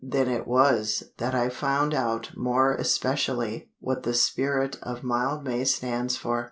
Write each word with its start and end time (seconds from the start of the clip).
Then 0.03 0.29
it 0.29 0.47
was 0.47 1.11
that 1.19 1.35
I 1.35 1.49
found 1.49 1.93
out 1.93 2.31
more 2.35 2.73
especially 2.75 3.69
what 3.77 4.01
the 4.01 4.15
spirit 4.15 4.77
of 4.81 5.03
Mildmay 5.03 5.65
stands 5.65 6.17
for. 6.17 6.39